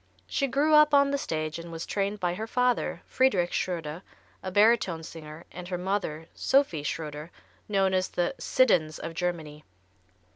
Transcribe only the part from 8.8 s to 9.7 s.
of Germany."